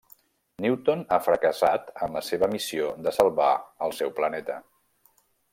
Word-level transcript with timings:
Newton 0.63 1.03
ha 1.09 1.19
fracassat 1.25 1.93
en 2.07 2.17
la 2.19 2.25
seva 2.31 2.51
missió 2.55 2.89
de 3.09 3.15
salvar 3.21 3.53
al 3.89 3.97
seu 4.03 4.17
planeta. 4.23 4.61